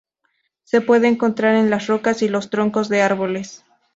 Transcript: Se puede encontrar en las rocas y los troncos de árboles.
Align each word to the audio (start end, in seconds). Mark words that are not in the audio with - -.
Se 0.63 0.81
puede 0.81 1.07
encontrar 1.07 1.53
en 1.55 1.69
las 1.69 1.85
rocas 1.85 2.23
y 2.23 2.27
los 2.27 2.49
troncos 2.49 2.89
de 2.89 3.03
árboles. 3.03 3.63